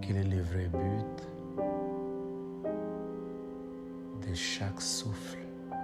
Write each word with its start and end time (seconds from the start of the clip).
Quel 0.00 0.16
est 0.18 0.24
le 0.24 0.40
vrai 0.40 0.68
but 0.68 1.28
de 4.28 4.34
chaque 4.34 4.80
souffle 4.80 5.38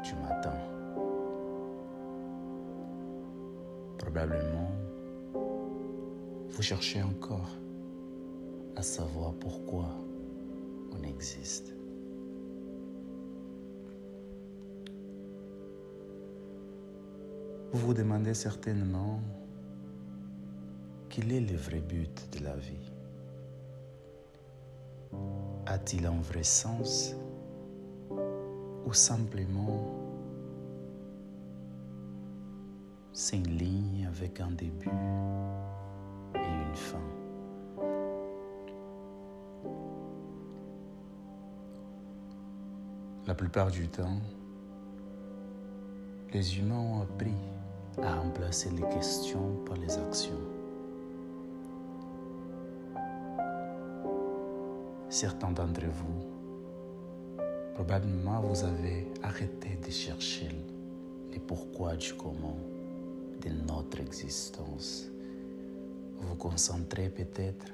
du 0.05 0.15
matin? 0.15 0.55
Probablement, 3.99 4.71
vous 6.51 6.63
cherchez 6.63 7.03
encore 7.03 7.51
à 8.77 8.83
savoir 8.83 9.33
pourquoi 9.35 9.87
on 10.93 11.03
existe. 11.03 11.75
Vous 17.73 17.87
vous 17.87 17.95
demandez 17.95 18.35
certainement 18.35 19.21
quel 21.09 21.33
est 21.33 21.41
le 21.41 21.57
vrai 21.57 21.81
but 21.81 22.29
de 22.33 22.45
la 22.45 22.57
vie? 22.57 22.92
A-t-il 25.67 26.07
un 26.07 26.21
vrai 26.21 26.43
sens 26.43 27.15
ou 28.85 28.93
simplement 28.93 29.99
c'est 33.13 33.37
une 33.37 33.57
ligne 33.57 34.07
avec 34.07 34.41
un 34.41 34.51
début 34.51 34.89
et 36.35 36.39
une 36.39 36.75
fin? 36.75 36.99
La 43.27 43.35
plupart 43.35 43.71
du 43.71 43.89
temps, 43.89 44.19
les 46.33 46.59
humains 46.59 46.81
ont 46.81 47.03
appris 47.03 47.37
à 48.03 48.17
remplacer 48.19 48.71
les 48.71 48.89
questions 48.89 49.63
par 49.65 49.77
les 49.77 49.97
actions. 49.97 50.62
Certains 55.13 55.51
d'entre 55.51 55.85
vous, 55.85 56.25
probablement 57.75 58.41
vous 58.41 58.65
avez 58.65 59.07
arrêté 59.23 59.79
de 59.85 59.91
chercher 59.91 60.49
les 61.31 61.39
pourquoi 61.39 61.97
du 61.97 62.15
comment 62.15 62.57
de 63.43 63.51
notre 63.51 64.01
existence. 64.01 65.11
Vous 66.17 66.29
vous 66.29 66.35
concentrez 66.37 67.11
peut-être 67.11 67.67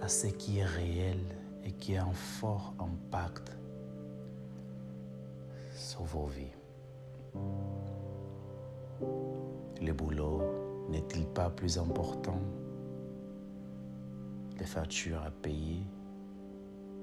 à 0.00 0.08
ce 0.08 0.26
qui 0.26 0.58
est 0.58 0.64
réel 0.64 1.20
et 1.64 1.70
qui 1.70 1.96
a 1.96 2.02
un 2.02 2.12
fort 2.12 2.74
impact 2.80 3.56
sur 5.72 6.02
vos 6.02 6.26
vies. 6.26 7.46
Le 9.80 9.92
boulot 9.92 10.42
n'est-il 10.90 11.26
pas 11.26 11.48
plus 11.48 11.78
important 11.78 12.40
Les 14.58 14.64
factures 14.64 15.22
à 15.22 15.30
payer 15.30 15.82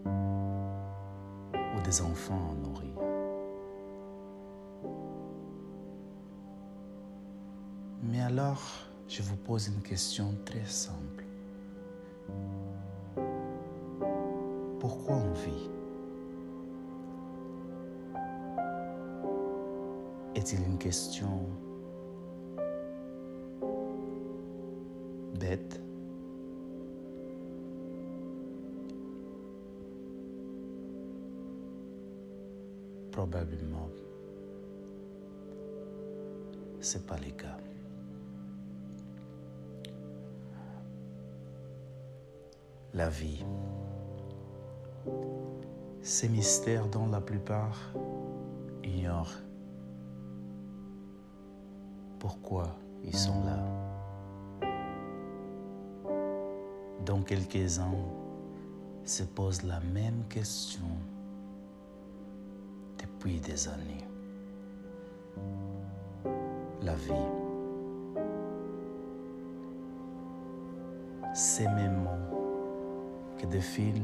ou 0.06 1.82
des 1.84 2.02
enfants 2.02 2.52
à 2.52 2.56
nourrir 2.56 2.94
Mais 8.04 8.22
alors, 8.22 8.62
je 9.08 9.22
vous 9.22 9.38
pose 9.38 9.68
une 9.68 9.82
question 9.82 10.36
très 10.46 10.66
simple. 10.66 11.24
Pourquoi 14.80 15.16
on 15.16 15.32
vit? 15.32 15.70
Est-il 20.36 20.62
une 20.64 20.78
question 20.78 21.48
bête 25.40 25.83
pas 37.00 37.18
le 37.18 37.32
cas. 37.32 37.58
La 42.94 43.10
vie, 43.10 43.44
ces 46.02 46.30
mystères 46.30 46.88
dont 46.88 47.08
la 47.08 47.22
plupart 47.22 47.94
ignorent 48.84 49.34
pourquoi 52.20 52.76
ils 53.04 53.16
sont 53.16 53.44
là. 53.44 53.60
Dont 57.06 57.22
quelques-uns 57.22 57.96
se 59.04 59.24
posent 59.24 59.64
la 59.64 59.80
même 59.80 60.24
question 60.30 60.86
depuis 62.98 63.40
des 63.40 63.68
années. 63.68 64.13
La 66.84 66.96
vie. 66.96 67.14
Ces 71.34 71.68
mêmes 71.68 72.04
mots 72.04 73.38
qui 73.38 73.48
définissent 73.48 74.04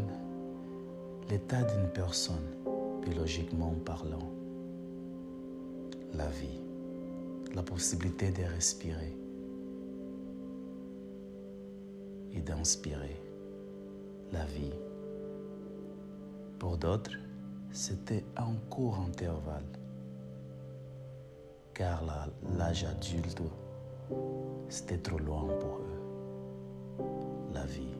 l'état 1.29 1.61
d'une 1.63 1.89
personne, 1.89 2.47
biologiquement 3.03 3.75
parlant. 3.85 4.31
La 6.13 6.27
vie 6.27 6.59
la 7.55 7.63
possibilité 7.63 8.31
de 8.31 8.43
respirer 8.43 9.15
et 12.33 12.41
d'inspirer 12.41 13.19
la 14.31 14.45
vie. 14.45 14.73
Pour 16.59 16.77
d'autres, 16.77 17.17
c'était 17.71 18.23
un 18.37 18.53
court 18.69 18.99
intervalle, 18.99 19.78
car 21.79 22.03
l'âge 22.57 22.83
adulte, 22.83 23.41
c'était 24.67 24.97
trop 24.97 25.17
loin 25.17 25.47
pour 25.61 25.77
eux. 25.77 27.03
La 27.53 27.65
vie. 27.65 27.95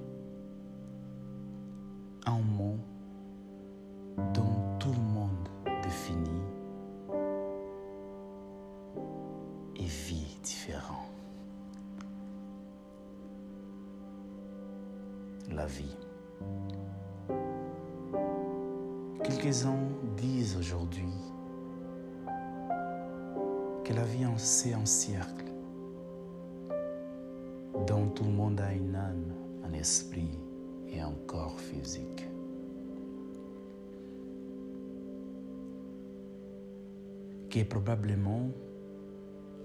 Un 2.25 2.39
mot 2.39 2.75
dont 4.33 4.77
tout 4.79 4.91
le 4.91 5.13
monde 5.13 5.47
définit 5.81 6.41
vie 9.89 10.37
différente. 10.43 11.13
La 15.49 15.65
vie. 15.65 15.95
Quelques-uns 19.23 19.87
disent 20.17 20.57
aujourd'hui 20.57 21.13
la 23.93 24.03
vie 24.03 24.25
c'est 24.37 24.73
un 24.73 24.85
cercle 24.85 25.45
dont 27.87 28.07
tout 28.09 28.23
le 28.23 28.31
monde 28.31 28.59
a 28.61 28.73
une 28.73 28.95
âme, 28.95 29.33
un 29.63 29.73
esprit 29.73 30.37
et 30.87 30.99
un 30.99 31.13
corps 31.27 31.59
physique. 31.59 32.29
qui 37.49 37.59
est 37.59 37.65
probablement 37.65 38.51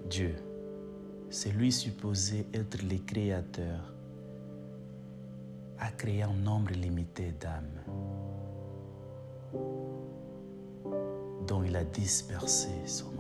Dieu, 0.09 0.35
c'est 1.29 1.51
lui 1.51 1.71
supposé 1.71 2.47
être 2.55 2.83
le 2.83 2.97
créateur, 3.05 3.93
a 5.79 5.91
créé 5.91 6.23
un 6.23 6.33
nombre 6.33 6.73
limité 6.73 7.35
d'âmes 7.39 7.83
dont 11.47 11.63
il 11.63 11.77
a 11.77 11.85
dispersé 11.85 12.71
sur 12.87 13.14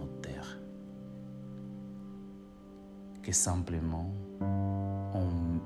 Que 3.24 3.32
simplement 3.32 4.12
on 4.42 5.58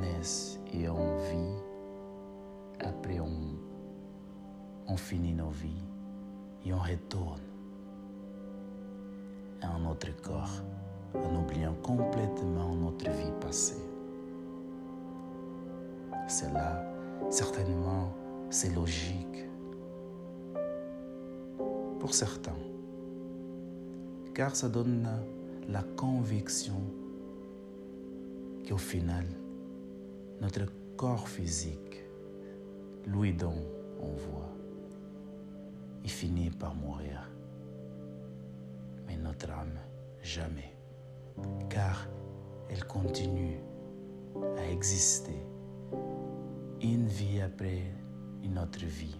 naisse 0.00 0.60
et 0.72 0.88
on 0.88 1.16
vit, 1.16 1.56
après 2.78 3.18
on, 3.18 3.56
on 4.86 4.96
finit 4.96 5.34
nos 5.34 5.50
vies 5.50 5.84
et 6.64 6.72
on 6.72 6.78
retourne 6.78 7.40
à 9.62 9.76
notre 9.80 10.14
corps 10.22 10.62
en 11.12 11.34
oubliant 11.34 11.74
complètement 11.82 12.76
notre 12.76 13.10
vie 13.10 13.32
passée. 13.40 13.82
Cela, 16.28 16.84
certainement, 17.30 18.14
c'est 18.48 18.72
logique. 18.72 19.48
Pour 21.98 22.14
certains, 22.14 22.52
car 24.34 24.54
ça 24.54 24.68
donne 24.68 25.08
la 25.68 25.82
conviction 25.96 26.80
qu'au 28.68 28.78
final, 28.78 29.26
notre 30.40 30.66
corps 30.96 31.28
physique, 31.28 32.04
lui 33.06 33.32
dont 33.32 33.64
on 34.00 34.12
voit, 34.12 34.52
il 36.04 36.10
finit 36.10 36.50
par 36.50 36.74
mourir. 36.74 37.30
Mais 39.06 39.16
notre 39.16 39.50
âme, 39.50 39.78
jamais. 40.22 40.76
Car 41.68 42.06
elle 42.68 42.84
continue 42.84 43.58
à 44.56 44.70
exister 44.70 45.36
une 46.82 47.06
vie 47.06 47.40
après 47.40 47.82
une 48.42 48.58
autre 48.58 48.84
vie. 48.84 49.16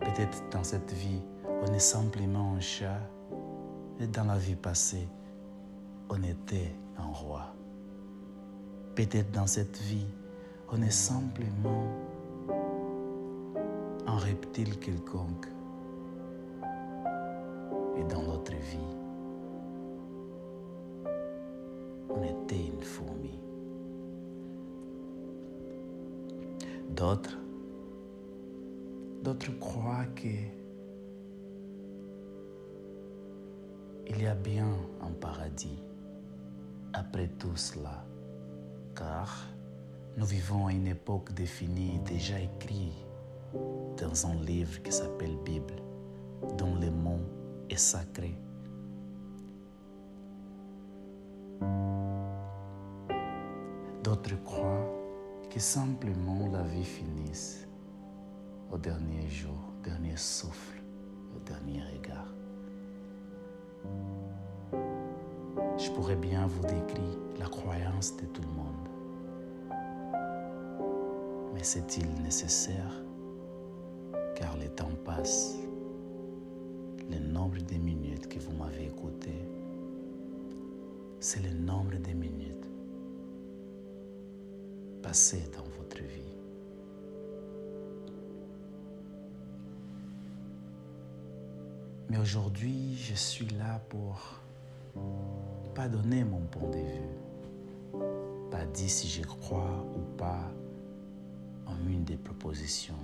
Peut-être 0.00 0.42
dans 0.50 0.64
cette 0.64 0.92
vie, 0.92 1.22
on 1.62 1.72
est 1.72 1.78
simplement 1.78 2.54
un 2.54 2.60
chat, 2.60 3.00
et 4.00 4.06
dans 4.06 4.24
la 4.24 4.38
vie 4.38 4.54
passée, 4.54 5.08
on 6.08 6.22
était 6.22 6.74
un 6.96 7.12
roi. 7.12 7.54
Peut-être 8.94 9.30
dans 9.32 9.46
cette 9.46 9.78
vie, 9.78 10.06
on 10.70 10.80
est 10.82 10.90
simplement 10.90 11.84
un 14.06 14.16
reptile 14.16 14.78
quelconque. 14.78 15.46
Et 17.96 18.04
dans 18.04 18.22
notre 18.22 18.52
vie, 18.52 18.96
on 22.08 22.22
était 22.22 22.66
une 22.66 22.82
fourmi. 22.82 23.38
D'autres, 26.90 27.38
d'autres 29.22 29.58
croient 29.58 30.06
que 30.14 30.28
il 34.18 34.24
y 34.24 34.26
a 34.26 34.34
bien 34.34 34.66
un 35.00 35.12
paradis 35.12 35.78
après 36.92 37.28
tout 37.38 37.54
cela, 37.54 38.04
car 38.96 39.46
nous 40.16 40.26
vivons 40.26 40.66
à 40.66 40.72
une 40.72 40.88
époque 40.88 41.32
définie, 41.34 42.00
déjà 42.00 42.40
écrite 42.40 42.94
dans 43.96 44.26
un 44.26 44.34
livre 44.34 44.82
qui 44.82 44.90
s'appelle 44.90 45.36
Bible, 45.44 45.76
dont 46.56 46.74
le 46.80 46.90
mot 46.90 47.20
est 47.70 47.76
sacré. 47.76 48.36
D'autres 54.02 54.42
croient 54.42 54.90
que 55.48 55.60
simplement 55.60 56.48
la 56.48 56.64
vie 56.64 56.84
finisse 56.84 57.68
au 58.72 58.78
dernier 58.78 59.28
jour, 59.28 59.60
au 59.78 59.84
dernier 59.84 60.16
souffle, 60.16 60.82
au 61.36 61.38
dernier 61.38 61.82
regard. 61.94 62.37
Je 65.76 65.90
pourrais 65.92 66.16
bien 66.16 66.46
vous 66.46 66.62
décrire 66.62 67.18
la 67.38 67.46
croyance 67.46 68.16
de 68.16 68.26
tout 68.26 68.42
le 68.42 68.48
monde. 68.48 68.88
Mais 71.54 71.62
c'est-il 71.62 72.08
nécessaire? 72.22 73.04
Car 74.34 74.56
le 74.56 74.68
temps 74.68 74.90
passe. 75.04 75.56
Le 77.10 77.18
nombre 77.18 77.58
de 77.58 77.76
minutes 77.76 78.28
que 78.28 78.38
vous 78.38 78.52
m'avez 78.56 78.86
écouté, 78.86 79.32
c'est 81.20 81.42
le 81.42 81.50
nombre 81.58 81.96
de 81.96 82.12
minutes 82.12 82.68
passées 85.02 85.48
dans 85.56 85.64
votre 85.78 85.98
vie. 85.98 86.37
Mais 92.08 92.16
aujourd'hui, 92.16 92.96
je 92.96 93.14
suis 93.14 93.48
là 93.58 93.80
pour 93.90 94.18
pas 95.74 95.88
donner 95.88 96.24
mon 96.24 96.40
point 96.40 96.68
de 96.70 96.78
vue, 96.78 98.00
pas 98.50 98.64
dire 98.64 98.88
si 98.88 99.08
je 99.08 99.22
crois 99.22 99.84
ou 99.94 100.16
pas 100.16 100.50
en 101.66 101.76
une 101.86 102.04
des 102.04 102.16
propositions. 102.16 102.94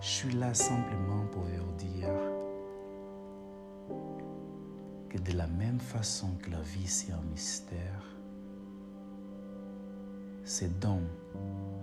Je 0.00 0.08
suis 0.08 0.32
là 0.32 0.52
simplement 0.52 1.24
pour 1.30 1.42
vous 1.42 1.76
dire 1.78 2.08
que 5.08 5.18
de 5.18 5.36
la 5.36 5.46
même 5.46 5.78
façon 5.78 6.28
que 6.42 6.50
la 6.50 6.60
vie 6.62 6.86
c'est 6.86 7.12
un 7.12 7.22
mystère, 7.30 8.04
ce 10.44 10.64
dont 10.80 11.02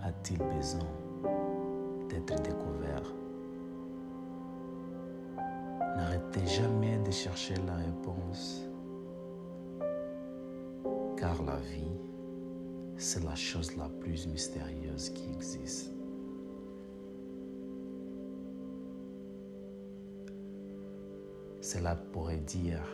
a-t-il 0.03 0.39
besoin 0.39 0.89
d'être 2.09 2.41
découvert? 2.41 3.13
N'arrêtez 5.97 6.45
jamais 6.45 6.99
de 6.99 7.09
chercher 7.09 7.55
la 7.65 7.73
réponse, 7.73 8.69
car 11.17 11.41
la 11.41 11.57
vie, 11.57 11.97
c'est 12.97 13.23
la 13.23 13.33
chose 13.33 13.75
la 13.75 13.89
plus 13.89 14.27
mystérieuse 14.27 15.09
qui 15.09 15.27
existe. 15.33 15.91
Cela 21.61 21.95
pourrait 21.95 22.41
dire 22.41 22.85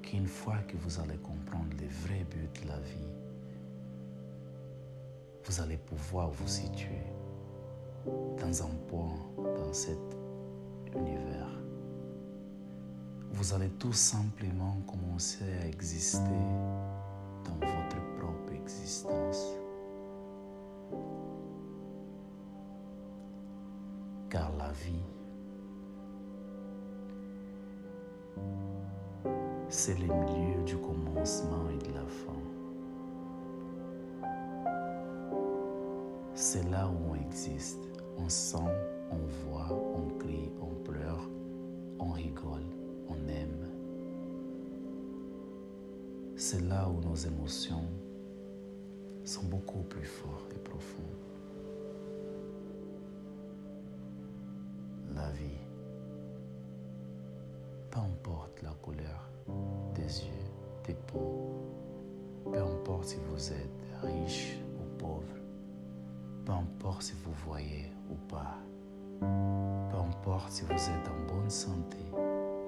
qu'une 0.00 0.28
fois 0.28 0.58
que 0.68 0.76
vous 0.76 1.00
allez 1.00 1.18
comprendre 1.18 1.74
le 1.80 1.88
vrai 1.88 2.24
but 2.30 2.62
de 2.62 2.68
la 2.68 2.78
vie, 2.78 3.12
vous 5.42 5.60
allez 5.60 5.76
pouvoir 5.76 6.30
vous 6.30 6.46
situer 6.46 7.02
dans 8.06 8.62
un 8.62 8.74
point 8.86 9.18
dans 9.36 9.72
cet 9.72 10.23
vous 13.44 13.52
allez 13.52 13.68
tout 13.78 13.92
simplement 13.92 14.78
commencer 14.86 15.44
à 15.62 15.66
exister 15.66 16.20
dans 17.44 17.66
votre 17.66 18.16
propre 18.18 18.52
existence. 18.54 19.52
Car 24.30 24.50
la 24.56 24.72
vie, 24.72 25.04
c'est 29.68 29.98
le 29.98 30.06
milieu 30.06 30.62
du 30.64 30.76
commencement 30.78 31.68
et 31.70 31.86
de 31.86 31.92
la 31.92 32.06
fin. 32.06 32.32
C'est 36.34 36.68
là 36.70 36.88
où 36.88 37.12
on 37.12 37.14
existe. 37.14 37.80
On 38.16 38.28
sent, 38.28 38.70
on 39.14 39.50
voit, 39.50 39.68
on 39.70 40.18
crie, 40.18 40.50
on 40.60 40.74
pleure, 40.84 41.28
on 41.98 42.10
rigole 42.10 42.62
on 43.08 43.28
aime. 43.28 43.70
C'est 46.36 46.62
là 46.62 46.88
où 46.88 47.00
nos 47.00 47.14
émotions 47.14 47.84
sont 49.24 49.44
beaucoup 49.44 49.82
plus 49.82 50.04
fortes 50.04 50.52
et 50.54 50.58
profondes. 50.58 51.04
La 55.14 55.30
vie, 55.30 55.62
peu 57.90 58.00
importe 58.00 58.62
la 58.62 58.72
couleur 58.82 59.30
des 59.94 60.02
yeux, 60.24 60.50
des 60.84 60.94
peaux, 60.94 61.52
peu 62.50 62.60
importe 62.60 63.04
si 63.04 63.16
vous 63.28 63.52
êtes 63.52 64.02
riche 64.02 64.58
ou 64.76 64.98
pauvre, 64.98 65.22
peu 66.44 66.52
importe 66.52 67.02
si 67.02 67.12
vous 67.24 67.32
voyez 67.46 67.92
ou 68.10 68.14
pas, 68.28 68.58
peu 69.20 69.96
importe 69.96 70.50
si 70.50 70.64
vous 70.64 70.72
êtes 70.72 71.08
en 71.08 71.34
bonne 71.34 71.50
santé 71.50 71.98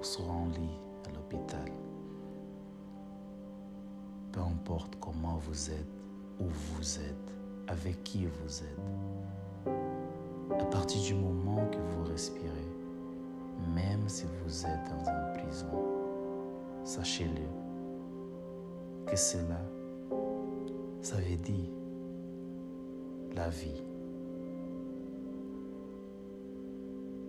soit 0.01 0.25
en 0.25 0.45
lit 0.47 0.79
à 1.07 1.11
l'hôpital. 1.13 1.71
Peu 4.31 4.39
importe 4.41 4.97
comment 4.99 5.37
vous 5.37 5.71
êtes, 5.71 5.87
où 6.39 6.45
vous 6.45 6.99
êtes, 6.99 7.33
avec 7.67 8.03
qui 8.03 8.25
vous 8.25 8.63
êtes. 8.63 9.71
À 10.59 10.65
partir 10.65 11.01
du 11.01 11.15
moment 11.15 11.65
que 11.67 11.77
vous 11.77 12.03
respirez, 12.05 12.71
même 13.73 14.07
si 14.07 14.25
vous 14.43 14.65
êtes 14.65 14.89
dans 14.89 15.11
une 15.11 15.33
prison, 15.41 15.83
sachez-le 16.83 17.47
que 19.07 19.15
cela, 19.15 19.61
ça 21.01 21.17
veut 21.17 21.37
dire 21.37 21.71
la 23.35 23.49
vie, 23.49 23.83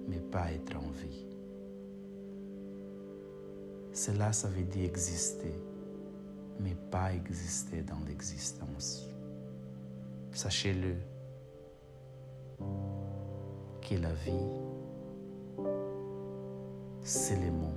mais 0.08 0.18
pas 0.18 0.50
être 0.52 0.76
en 0.76 0.90
vie. 0.90 1.26
Cela, 3.92 4.32
ça 4.32 4.48
veut 4.48 4.64
dire 4.64 4.84
exister, 4.84 5.54
mais 6.60 6.74
pas 6.90 7.12
exister 7.12 7.82
dans 7.82 7.98
l'existence. 8.06 9.08
Sachez-le, 10.32 10.94
que 13.82 13.94
la 13.94 14.12
vie, 14.12 14.32
c'est 17.02 17.36
le 17.36 17.50
mot 17.50 17.72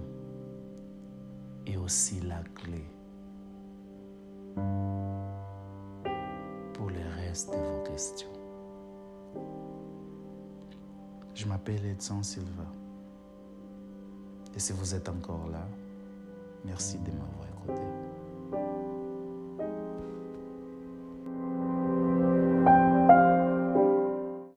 et 1.66 1.78
aussi 1.78 2.20
la 2.22 2.44
clé 2.56 2.84
pour 6.74 6.90
le 6.90 7.26
reste 7.26 7.52
de 7.52 7.58
vos 7.58 7.84
questions. 7.84 8.41
Je 11.42 11.48
m'appelle 11.48 11.84
Edson 11.88 12.22
Silva. 12.22 12.68
Et 14.56 14.60
si 14.60 14.74
vous 14.74 14.94
êtes 14.94 15.10
encore 15.10 15.48
là, 15.52 15.68
merci 16.64 17.00
de 17.00 17.10
m'avoir 17.10 17.48
écouté. 17.50 17.82